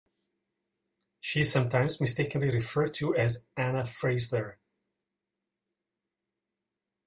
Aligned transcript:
She 1.19 1.41
is 1.41 1.51
sometimes 1.53 2.01
mistakenly 2.01 2.49
referred 2.49 2.95
to 2.95 3.15
as 3.15 3.45
Anna 3.55 3.83
Freisler. 3.83 4.55